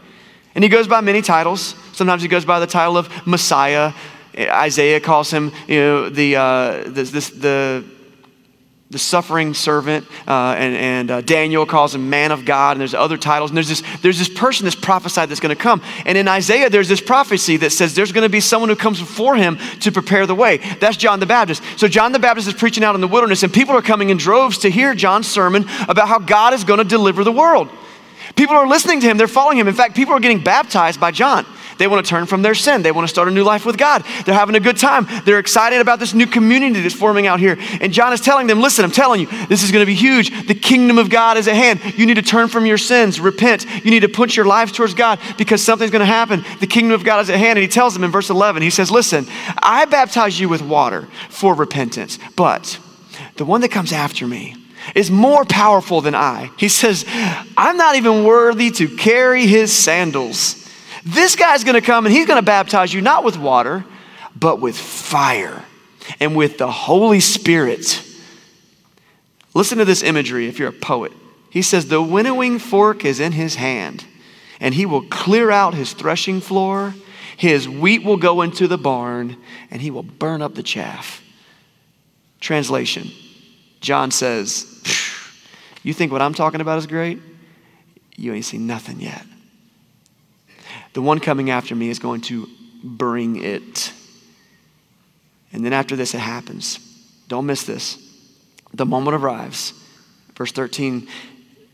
[0.56, 1.76] And he goes by many titles.
[1.94, 3.94] Sometimes he goes by the title of Messiah.
[4.38, 7.86] Isaiah calls him, you know, the, uh, this, this, the
[8.96, 12.94] the suffering servant, uh, and, and uh, Daniel calls him man of God, and there's
[12.94, 13.52] other titles.
[13.52, 15.82] And there's this, there's this person that's prophesied that's going to come.
[16.06, 19.02] And in Isaiah, there's this prophecy that says there's going to be someone who comes
[19.02, 20.62] before him to prepare the way.
[20.80, 21.62] That's John the Baptist.
[21.76, 24.18] So John the Baptist is preaching out in the wilderness, and people are coming in
[24.18, 27.70] droves to hear John's sermon about how God is going to deliver the world.
[28.38, 29.68] People are listening to him, they're following him.
[29.68, 31.46] In fact, people are getting baptized by John.
[31.78, 32.82] They want to turn from their sin.
[32.82, 34.04] They want to start a new life with God.
[34.26, 35.08] They're having a good time.
[35.26, 37.58] They're excited about this new community that's forming out here.
[37.82, 40.48] And John is telling them, listen, I'm telling you, this is going to be huge.
[40.48, 41.82] The kingdom of God is at hand.
[41.98, 43.66] You need to turn from your sins, repent.
[43.84, 46.44] You need to put your lives towards God because something's going to happen.
[46.60, 47.58] The kingdom of God is at hand.
[47.58, 49.26] And he tells them in verse 11, he says, listen,
[49.58, 52.80] I baptize you with water for repentance, but
[53.38, 54.56] the one that comes after me,
[54.94, 56.52] is more powerful than I.
[56.58, 57.06] He says,
[57.58, 60.65] I'm not even worthy to carry his sandals.
[61.06, 63.86] This guy's gonna come and he's gonna baptize you not with water,
[64.36, 65.64] but with fire
[66.20, 68.04] and with the Holy Spirit.
[69.54, 71.14] Listen to this imagery if you're a poet.
[71.50, 74.06] He says, The winnowing fork is in his hand,
[74.60, 76.94] and he will clear out his threshing floor.
[77.38, 79.38] His wheat will go into the barn,
[79.72, 81.22] and he will burn up the chaff.
[82.42, 83.12] Translation
[83.80, 84.66] John says,
[85.84, 87.20] You think what I'm talking about is great?
[88.16, 89.26] You ain't seen nothing yet.
[90.96, 92.48] The one coming after me is going to
[92.82, 93.92] bring it.
[95.52, 96.80] And then after this, it happens.
[97.28, 98.02] Don't miss this.
[98.74, 99.74] The moment arrives.
[100.36, 101.08] Verse 13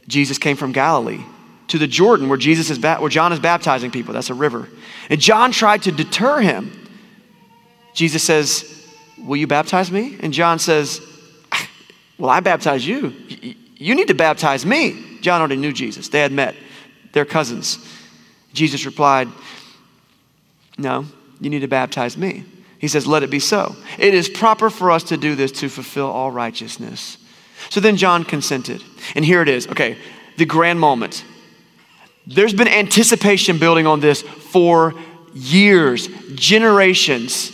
[0.08, 1.24] Jesus came from Galilee
[1.68, 4.12] to the Jordan where, Jesus is where John is baptizing people.
[4.12, 4.68] That's a river.
[5.08, 6.72] And John tried to deter him.
[7.94, 8.88] Jesus says,
[9.20, 10.18] Will you baptize me?
[10.20, 11.00] And John says,
[11.52, 11.70] ah,
[12.18, 13.14] Well, I baptize you.
[13.78, 15.20] You need to baptize me.
[15.22, 16.56] John already knew Jesus, they had met,
[17.14, 17.78] they're cousins.
[18.54, 19.28] Jesus replied,
[20.78, 21.06] No,
[21.40, 22.44] you need to baptize me.
[22.80, 23.76] He says, Let it be so.
[23.98, 27.18] It is proper for us to do this to fulfill all righteousness.
[27.70, 28.84] So then John consented.
[29.16, 29.68] And here it is.
[29.68, 29.98] Okay,
[30.38, 31.24] the grand moment.
[32.28, 34.94] There's been anticipation building on this for
[35.34, 37.52] years, generations.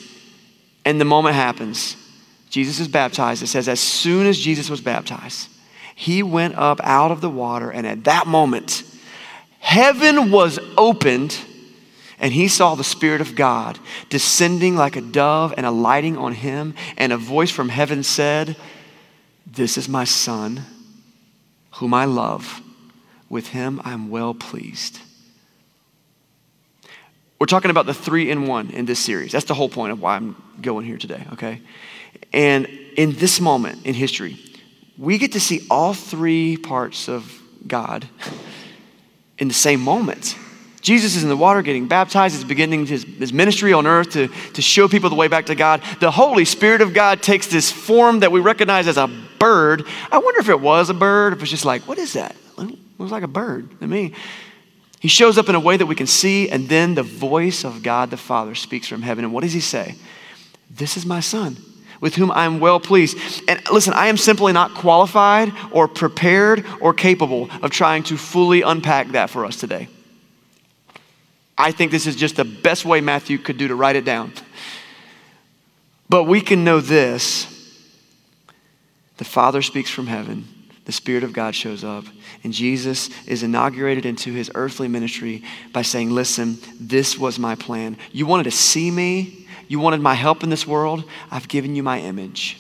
[0.85, 1.95] And the moment happens.
[2.49, 3.43] Jesus is baptized.
[3.43, 5.49] It says, as soon as Jesus was baptized,
[5.95, 8.83] he went up out of the water, and at that moment,
[9.59, 11.37] heaven was opened
[12.19, 13.77] and he saw the Spirit of God
[14.09, 16.73] descending like a dove and alighting on him.
[16.97, 18.55] And a voice from heaven said,
[19.45, 20.63] This is my Son,
[21.75, 22.61] whom I love.
[23.29, 24.99] With him I am well pleased.
[27.39, 29.31] We're talking about the three in one in this series.
[29.31, 31.61] That's the whole point of why I'm going here today, okay?
[32.33, 32.65] And
[32.95, 34.39] in this moment in history,
[34.97, 38.07] we get to see all three parts of God
[39.37, 40.35] in the same moment.
[40.81, 42.35] Jesus is in the water getting baptized.
[42.35, 45.55] He's beginning his, his ministry on earth to, to show people the way back to
[45.55, 45.81] God.
[45.99, 49.07] The Holy Spirit of God takes this form that we recognize as a
[49.39, 49.85] bird.
[50.11, 52.35] I wonder if it was a bird, if it's just like, what is that?
[52.57, 54.13] It looks like a bird to me.
[54.99, 57.83] He shows up in a way that we can see, and then the voice of
[57.83, 59.23] God the Father speaks from heaven.
[59.23, 59.95] And what does he say?
[60.69, 61.57] This is my son
[62.01, 63.17] with whom I am well pleased.
[63.47, 68.61] And listen, I am simply not qualified or prepared or capable of trying to fully
[68.61, 69.87] unpack that for us today.
[71.57, 74.33] I think this is just the best way Matthew could do to write it down.
[76.09, 77.53] But we can know this
[79.17, 80.47] the Father speaks from heaven,
[80.85, 82.05] the Spirit of God shows up,
[82.43, 87.97] and Jesus is inaugurated into his earthly ministry by saying, Listen, this was my plan.
[88.11, 91.03] You wanted to see me, you wanted my help in this world?
[91.31, 92.57] I've given you my image.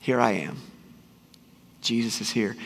[0.00, 0.58] Here I am.
[1.80, 2.56] Jesus is here.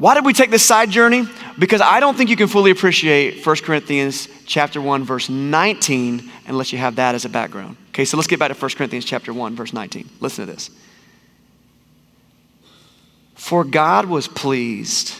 [0.00, 1.24] Why did we take this side journey?
[1.58, 6.72] Because I don't think you can fully appreciate 1 Corinthians chapter 1 verse 19 unless
[6.72, 7.76] you have that as a background.
[7.90, 10.08] Okay, so let's get back to 1 Corinthians chapter 1 verse 19.
[10.20, 10.70] Listen to this.
[13.34, 15.14] For God was pleased.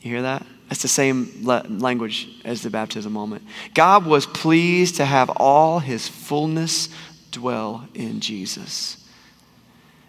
[0.00, 0.44] You hear that?
[0.68, 3.44] That's the same language as the baptism moment.
[3.74, 6.88] God was pleased to have all his fullness
[7.30, 9.04] dwell in Jesus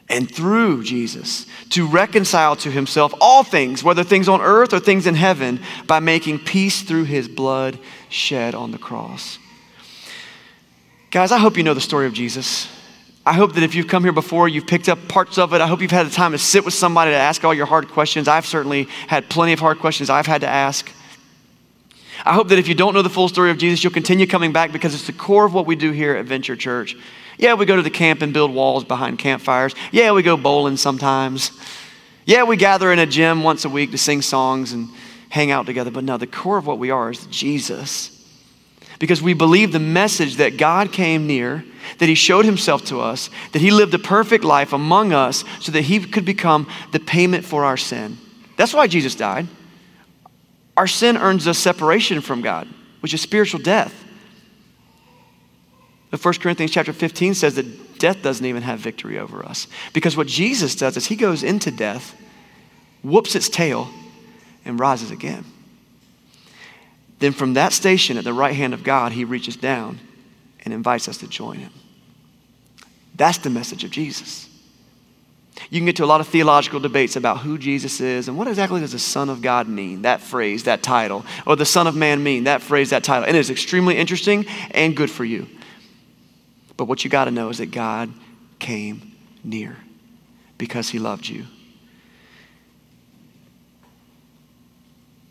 [0.10, 5.06] and through Jesus to reconcile to himself all things, whether things on earth or things
[5.06, 7.78] in heaven, by making peace through his blood
[8.10, 9.38] shed on the cross.
[11.12, 12.68] Guys, I hope you know the story of Jesus.
[13.28, 15.60] I hope that if you've come here before, you've picked up parts of it.
[15.60, 17.90] I hope you've had the time to sit with somebody to ask all your hard
[17.90, 18.30] questions.
[18.30, 20.90] I've certainly had plenty of hard questions I've had to ask.
[22.24, 24.54] I hope that if you don't know the full story of Jesus, you'll continue coming
[24.54, 26.96] back because it's the core of what we do here at Venture Church.
[27.38, 29.76] Yeah, we go to the camp and build walls behind campfires.
[29.92, 31.52] Yeah, we go bowling sometimes.
[32.26, 34.88] Yeah, we gather in a gym once a week to sing songs and
[35.28, 35.92] hang out together.
[35.92, 38.26] But no, the core of what we are is Jesus.
[39.00, 41.66] Because we believe the message that God came near,
[42.00, 45.72] that He showed Himself to us, that He lived a perfect life among us so
[45.72, 48.18] that He could become the payment for our sin.
[48.56, 49.48] That's why Jesus died.
[50.76, 52.68] Our sin earns us separation from God,
[53.02, 54.06] which is spiritual death.
[56.12, 59.68] The 1 Corinthians chapter 15 says that death doesn't even have victory over us.
[59.94, 62.16] Because what Jesus does is he goes into death,
[63.04, 63.90] whoops its tail,
[64.64, 65.46] and rises again.
[67.20, 70.00] Then from that station at the right hand of God, he reaches down
[70.68, 71.72] and invites us to join him.
[73.16, 74.50] That's the message of Jesus.
[75.70, 78.50] You can get to a lot of theological debates about who Jesus is and what
[78.50, 81.96] exactly does the Son of God mean, that phrase, that title, or the Son of
[81.96, 83.24] Man mean, that phrase, that title.
[83.26, 85.48] And it's extremely interesting and good for you.
[86.76, 88.12] But what you got to know is that God
[88.60, 89.78] came near
[90.58, 91.46] because he loved you.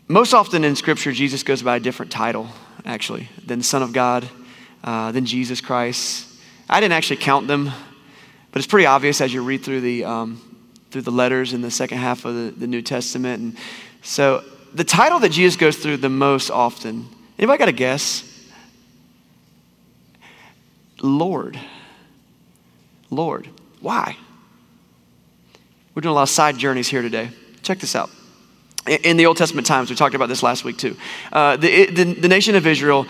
[0.07, 2.47] Most often in Scripture, Jesus goes by a different title,
[2.85, 4.27] actually, than Son of God,
[4.83, 6.27] uh, Jesus Christ.
[6.69, 7.65] I didn't actually count them,
[8.51, 10.41] but it's pretty obvious as you read through the, um,
[10.91, 13.41] through the letters in the second half of the, the New Testament.
[13.41, 13.57] And
[14.01, 18.23] so the title that Jesus goes through the most often, anybody got a guess?
[21.01, 21.59] Lord.
[23.09, 23.47] Lord.
[23.79, 24.17] Why?
[25.93, 27.29] We're doing a lot of side journeys here today.
[27.63, 28.09] Check this out.
[28.87, 30.95] In the Old Testament times, we talked about this last week too.
[31.31, 33.05] Uh, the, the, the nation of Israel,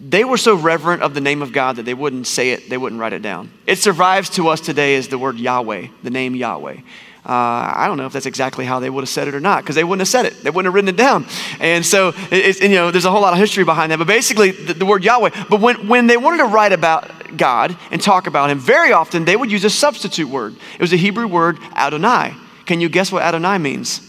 [0.00, 2.78] they were so reverent of the name of God that they wouldn't say it, they
[2.78, 3.52] wouldn't write it down.
[3.66, 6.78] It survives to us today as the word Yahweh, the name Yahweh.
[7.22, 9.62] Uh, I don't know if that's exactly how they would have said it or not,
[9.62, 10.42] because they wouldn't have said it.
[10.42, 11.26] They wouldn't have written it down.
[11.60, 13.98] And so, it's, you know, there's a whole lot of history behind that.
[13.98, 15.44] But basically, the, the, word Yahweh.
[15.50, 19.26] But when, when they wanted to write about God and talk about Him, very often
[19.26, 20.56] they would use a substitute word.
[20.74, 22.34] It was a Hebrew word, Adonai.
[22.64, 24.00] Can you guess what Adonai means?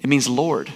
[0.00, 0.70] It means Lord.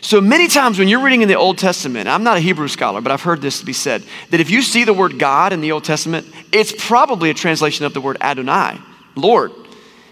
[0.00, 3.00] So many times when you're reading in the Old Testament, I'm not a Hebrew scholar,
[3.00, 5.60] but I've heard this to be said that if you see the word God in
[5.60, 8.78] the Old Testament, it's probably a translation of the word Adonai,
[9.14, 9.52] Lord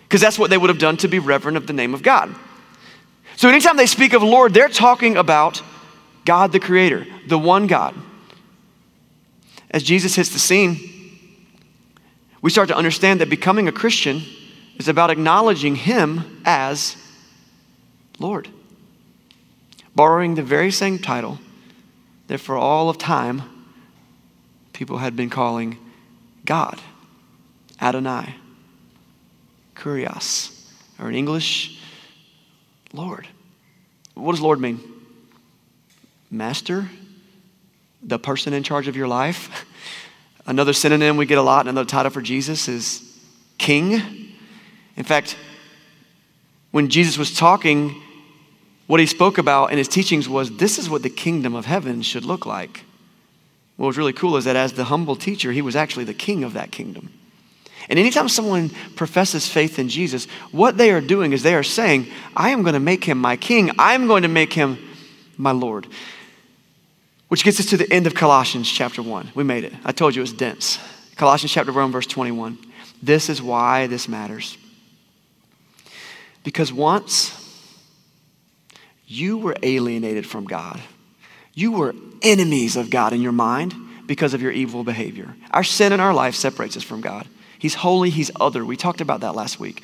[0.09, 2.35] because that's what they would have done to be reverent of the name of God.
[3.37, 5.62] So anytime they speak of Lord, they're talking about
[6.24, 7.94] God the Creator, the one God.
[9.70, 10.79] As Jesus hits the scene,
[12.40, 14.22] we start to understand that becoming a Christian
[14.79, 16.96] is about acknowledging Him as
[18.18, 18.48] Lord,
[19.99, 21.41] borrowing the very same title
[22.29, 23.43] that for all of time
[24.73, 25.77] people had been calling
[26.45, 26.81] God,
[27.83, 28.37] Adonai.
[29.75, 30.53] Kurios,
[31.01, 31.81] or in English,
[32.93, 33.27] Lord.
[34.15, 34.81] What does Lord mean?
[36.31, 36.89] Master,
[38.01, 39.67] the person in charge of your life.
[40.47, 43.19] Another synonym we get a lot, another title for Jesus is
[43.59, 44.01] King.
[44.97, 45.37] In fact,
[46.71, 48.01] when Jesus was talking,
[48.88, 52.01] what he spoke about in his teachings was this is what the kingdom of heaven
[52.03, 52.85] should look like.
[53.77, 56.42] What was really cool is that as the humble teacher, he was actually the king
[56.42, 57.12] of that kingdom.
[57.90, 62.09] And anytime someone professes faith in Jesus, what they are doing is they are saying,
[62.35, 63.70] I am going to make him my king.
[63.79, 64.79] I'm going to make him
[65.37, 65.87] my Lord.
[67.29, 69.33] Which gets us to the end of Colossians chapter 1.
[69.35, 69.74] We made it.
[69.85, 70.79] I told you it was dense.
[71.16, 72.59] Colossians chapter 1, verse 21.
[73.03, 74.57] This is why this matters.
[76.42, 77.38] Because once
[79.09, 80.81] you were alienated from God,
[81.55, 83.75] you were enemies of God in your mind
[84.07, 85.35] because of your evil behavior.
[85.51, 87.27] Our sin in our life separates us from God.
[87.59, 88.64] He's holy, he's other.
[88.64, 89.83] We talked about that last week.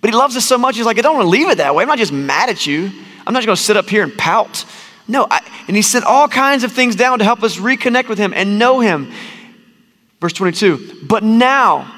[0.00, 1.74] But he loves us so much, he's like, I don't want to leave it that
[1.74, 1.82] way.
[1.82, 2.90] I'm not just mad at you.
[3.26, 4.66] I'm not just going to sit up here and pout.
[5.06, 8.18] No, I, and he sent all kinds of things down to help us reconnect with
[8.18, 9.12] him and know him.
[10.20, 11.90] Verse 22 But now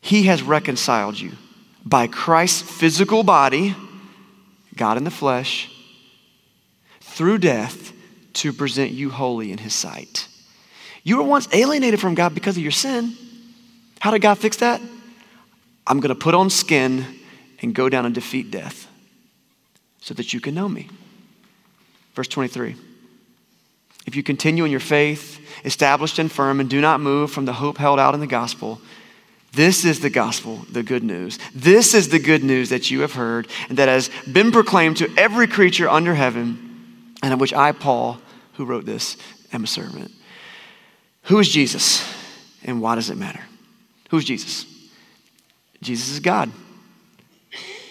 [0.00, 1.32] he has reconciled you
[1.84, 3.74] by Christ's physical body
[4.78, 5.70] God in the flesh,
[7.00, 7.92] through death
[8.34, 10.28] to present you holy in his sight.
[11.02, 13.14] You were once alienated from God because of your sin.
[14.00, 14.80] How did God fix that?
[15.86, 17.04] I'm going to put on skin
[17.60, 18.86] and go down and defeat death
[20.00, 20.88] so that you can know me.
[22.14, 22.76] Verse 23.
[24.06, 27.52] If you continue in your faith, established and firm, and do not move from the
[27.52, 28.80] hope held out in the gospel,
[29.52, 31.38] this is the gospel, the good news.
[31.54, 35.10] This is the good news that you have heard and that has been proclaimed to
[35.16, 38.20] every creature under heaven, and of which I, Paul,
[38.54, 39.16] who wrote this,
[39.52, 40.12] am a servant.
[41.24, 42.06] Who is Jesus
[42.64, 43.42] and why does it matter?
[44.10, 44.66] Who's Jesus?
[45.82, 46.50] Jesus is God.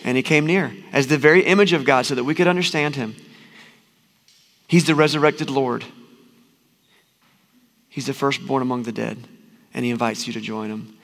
[0.04, 2.96] And he came near as the very image of God so that we could understand
[2.96, 3.16] him.
[4.68, 5.86] He's the resurrected Lord.
[7.90, 9.28] He's the firstborn among the dead,
[9.74, 10.97] and he invites you to join him.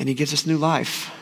[0.00, 1.14] And he gives us new life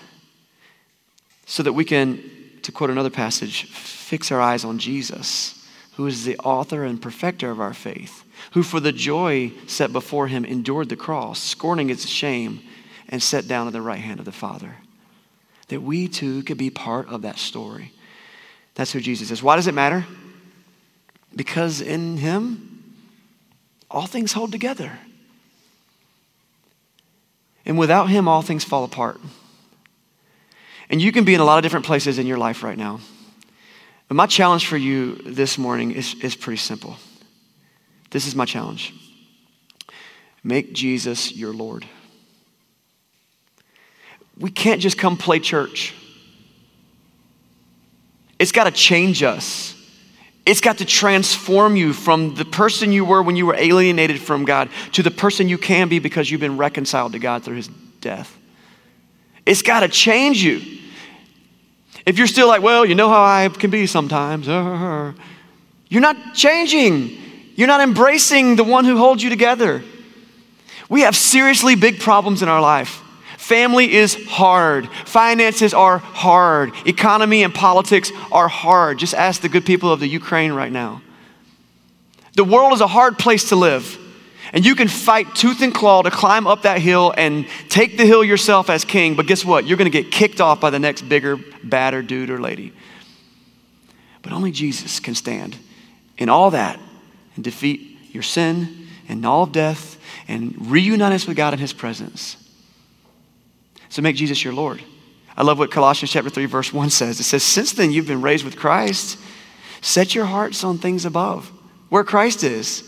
[1.46, 2.22] so that we can,
[2.62, 7.50] to quote another passage, fix our eyes on Jesus, who is the author and perfecter
[7.50, 12.06] of our faith, who for the joy set before him endured the cross, scorning its
[12.06, 12.60] shame,
[13.08, 14.76] and sat down at the right hand of the Father.
[15.68, 17.92] That we too could be part of that story.
[18.74, 19.42] That's who Jesus is.
[19.42, 20.06] Why does it matter?
[21.34, 22.94] Because in him,
[23.90, 24.92] all things hold together.
[27.68, 29.20] And without Him, all things fall apart.
[30.90, 32.98] And you can be in a lot of different places in your life right now.
[34.08, 36.96] But my challenge for you this morning is, is pretty simple.
[38.10, 38.94] This is my challenge
[40.44, 41.84] make Jesus your Lord.
[44.38, 45.94] We can't just come play church,
[48.38, 49.74] it's got to change us.
[50.48, 54.46] It's got to transform you from the person you were when you were alienated from
[54.46, 57.68] God to the person you can be because you've been reconciled to God through his
[58.00, 58.34] death.
[59.44, 60.62] It's got to change you.
[62.06, 64.46] If you're still like, well, you know how I can be sometimes,
[65.88, 67.18] you're not changing.
[67.54, 69.84] You're not embracing the one who holds you together.
[70.88, 73.02] We have seriously big problems in our life.
[73.48, 74.90] Family is hard.
[75.06, 76.70] Finances are hard.
[76.84, 78.98] Economy and politics are hard.
[78.98, 81.00] Just ask the good people of the Ukraine right now.
[82.34, 83.98] The world is a hard place to live.
[84.52, 88.04] And you can fight tooth and claw to climb up that hill and take the
[88.04, 89.66] hill yourself as king, but guess what?
[89.66, 92.74] You're going to get kicked off by the next bigger, badder dude or lady.
[94.20, 95.56] But only Jesus can stand
[96.18, 96.78] in all that
[97.34, 101.72] and defeat your sin and all of death and reunite us with God in His
[101.72, 102.36] presence.
[103.88, 104.82] So make Jesus your Lord.
[105.36, 107.20] I love what Colossians chapter 3 verse 1 says.
[107.20, 109.18] It says, "Since then you've been raised with Christ,
[109.80, 111.50] set your hearts on things above,
[111.88, 112.84] where Christ is."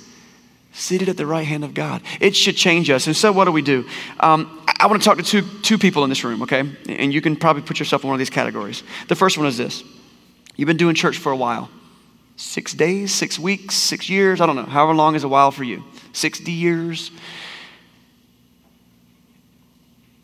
[0.73, 2.01] seated at the right hand of God.
[2.21, 3.07] It should change us.
[3.07, 3.85] And so, what do we do?
[4.21, 6.63] Um, I, I want to talk to two, two people in this room, okay?
[6.89, 8.83] And you can probably put yourself in one of these categories.
[9.09, 9.83] The first one is this
[10.57, 11.69] you've been doing church for a while
[12.37, 15.63] six days, six weeks, six years, I don't know, however long is a while for
[15.63, 17.11] you, 60 years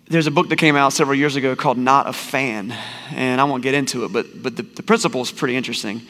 [0.09, 2.73] there's a book that came out several years ago called Not a Fan,
[3.11, 6.03] and I won't get into it, but, but the, the principle is pretty interesting.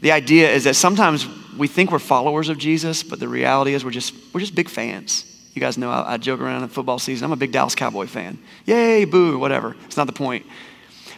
[0.00, 3.84] The idea is that sometimes we think we're followers of Jesus, but the reality is
[3.84, 5.30] we're just, we're just big fans.
[5.54, 7.26] You guys know I, I joke around in football season.
[7.26, 8.38] I'm a big Dallas Cowboy fan.
[8.66, 9.76] Yay, boo, whatever.
[9.84, 10.44] It's not the point.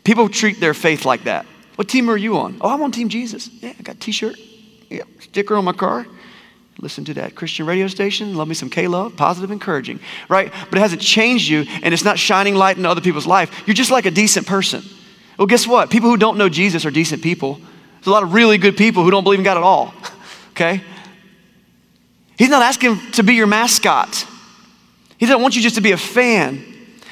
[0.05, 1.47] People treat their faith like that.
[1.77, 2.59] What team are you on?
[2.61, 3.49] Oh, I'm on Team Jesus.
[3.61, 4.39] Yeah, I got a t shirt,
[4.91, 6.07] yeah, sticker on my car
[6.79, 10.53] listen to that Christian radio station, love me some K Love, positive, encouraging, right?
[10.69, 13.63] But it hasn't changed you and it's not shining light into other people's life.
[13.67, 14.83] You're just like a decent person.
[15.39, 15.91] Well, guess what?
[15.91, 17.55] People who don't know Jesus are decent people.
[17.55, 19.95] There's a lot of really good people who don't believe in God at all,
[20.51, 20.83] okay?
[22.39, 24.27] He's not asking to be your mascot.
[25.19, 26.65] He doesn't want you just to be a fan.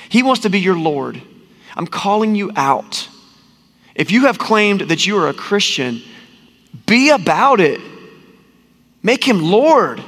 [0.08, 1.20] He wants to be your Lord.
[1.76, 3.08] I'm calling you out.
[3.94, 6.02] If you have claimed that you are a Christian,
[6.86, 7.80] be about it.
[9.04, 10.02] Make him Lord.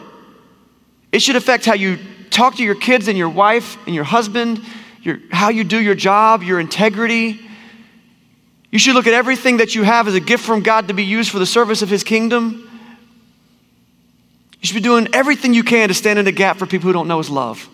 [1.12, 1.98] It should affect how you
[2.30, 4.60] talk to your kids and your wife and your husband,
[5.02, 7.38] your, how you do your job, your integrity.
[8.72, 11.04] You should look at everything that you have as a gift from God to be
[11.04, 12.68] used for the service of his kingdom.
[14.60, 16.92] You should be doing everything you can to stand in the gap for people who
[16.94, 17.68] don't know his love.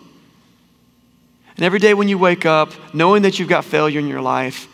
[1.55, 4.67] And every day when you wake up, knowing that you've got failure in your life,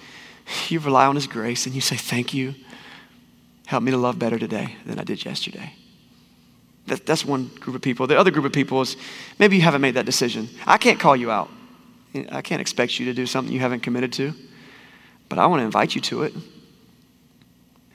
[0.69, 2.55] you rely on his grace and you say, Thank you.
[3.67, 5.73] Help me to love better today than I did yesterday.
[6.89, 8.05] That, that's one group of people.
[8.07, 8.97] The other group of people is
[9.39, 10.49] maybe you haven't made that decision.
[10.67, 11.49] I can't call you out.
[12.31, 14.33] I can't expect you to do something you haven't committed to,
[15.29, 16.33] but I want to invite you to it.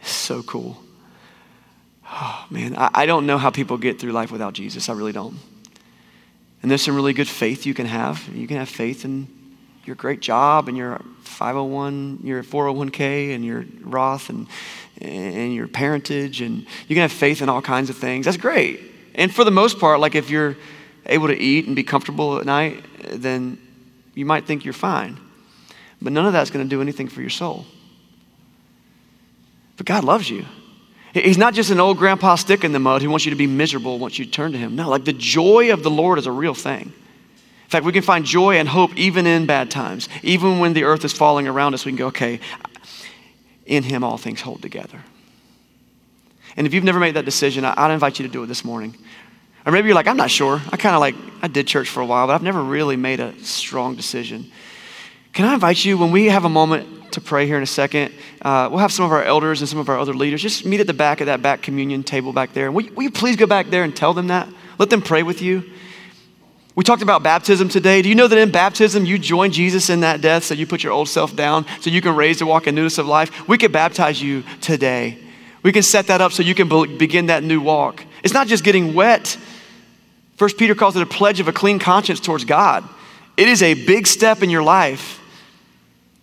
[0.01, 0.81] It's so cool.
[2.07, 4.89] Oh, man, I, I don't know how people get through life without Jesus.
[4.89, 5.39] I really don't.
[6.63, 8.29] And there's some really good faith you can have.
[8.33, 9.29] You can have faith in
[9.87, 14.47] your great job and your 501, your 401k and your Roth and,
[15.01, 18.25] and your parentage, and you can have faith in all kinds of things.
[18.25, 18.81] That's great.
[19.15, 20.57] And for the most part, like if you're
[21.07, 23.59] able to eat and be comfortable at night, then
[24.15, 25.19] you might think you're fine.
[26.01, 27.67] But none of that's going to do anything for your soul.
[29.77, 30.45] But God loves you.
[31.13, 33.47] He's not just an old grandpa stick in the mud who wants you to be
[33.47, 34.75] miserable, once you turn to him.
[34.75, 36.93] No, like the joy of the Lord is a real thing.
[37.65, 40.09] In fact, we can find joy and hope even in bad times.
[40.23, 42.39] Even when the earth is falling around us, we can go, okay,
[43.67, 45.01] in him all things hold together.
[46.57, 48.97] And if you've never made that decision, I'd invite you to do it this morning.
[49.67, 50.61] Or maybe you're like, I'm not sure.
[50.71, 53.19] I kind of like, I did church for a while, but I've never really made
[53.19, 54.53] a strong decision.
[55.33, 58.13] Can I invite you when we have a moment to pray here in a second?
[58.43, 60.81] Uh, we'll have some of our elders and some of our other leaders just meet
[60.81, 62.71] at the back of that back communion table back there.
[62.71, 64.49] Will will you please go back there and tell them that?
[64.79, 65.65] Let them pray with you.
[66.77, 68.03] We talked about baptism today.
[68.03, 70.83] Do you know that in baptism you join Jesus in that death so you put
[70.83, 73.47] your old self down so you can raise to walk in newness of life?
[73.47, 75.19] We could baptize you today.
[75.63, 76.69] We can set that up so you can
[76.99, 78.05] begin that new walk.
[78.25, 79.39] It's not just getting wet.
[80.37, 82.83] First Peter calls it a pledge of a clean conscience towards God.
[83.37, 85.21] It is a big step in your life.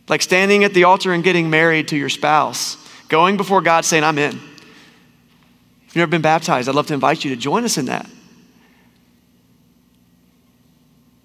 [0.10, 2.76] Like standing at the altar and getting married to your spouse,
[3.08, 4.36] going before God saying, I'm in.
[4.36, 8.10] If you've never been baptized, I'd love to invite you to join us in that.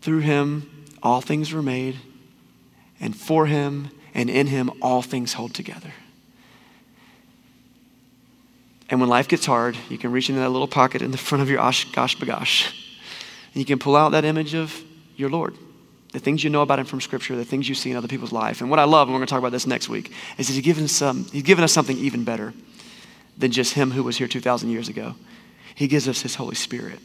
[0.06, 0.70] Through him,
[1.02, 1.96] all things were made,
[3.00, 5.92] and for him and in him, all things hold together.
[8.88, 11.42] And when life gets hard, you can reach into that little pocket in the front
[11.42, 12.68] of your OshKosh B'gosh,
[13.52, 14.80] and you can pull out that image of
[15.16, 15.56] your Lord,
[16.12, 18.30] the things you know about Him from Scripture, the things you see in other people's
[18.30, 18.60] life.
[18.60, 20.52] And what I love, and we're going to talk about this next week, is that
[20.52, 22.54] He's given, some, he's given us something even better
[23.36, 25.16] than just Him who was here 2,000 years ago.
[25.74, 27.00] He gives us His Holy Spirit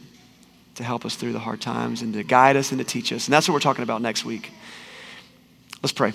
[0.82, 3.26] to help us through the hard times and to guide us and to teach us.
[3.26, 4.50] And that's what we're talking about next week.
[5.82, 6.12] Let's pray.